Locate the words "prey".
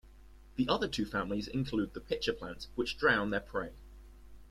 3.39-3.71